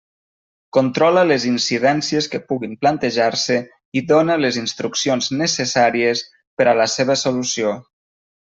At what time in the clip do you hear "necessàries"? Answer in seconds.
5.45-6.25